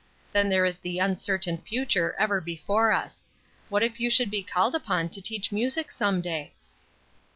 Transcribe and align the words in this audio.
Then 0.31 0.49
there 0.49 0.65
is 0.65 0.79
the 0.79 0.97
uncertain 0.97 1.59
future 1.59 2.15
ever 2.17 2.41
before 2.41 2.91
us. 2.91 3.27
What 3.69 3.83
if 3.83 3.99
you 3.99 4.09
should 4.09 4.31
be 4.31 4.41
called 4.41 4.73
upon 4.73 5.09
to 5.09 5.21
teach 5.21 5.51
music 5.51 5.91
some 5.91 6.21
day?" 6.21 6.55